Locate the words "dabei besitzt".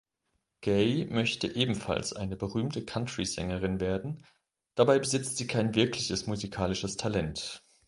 4.73-5.37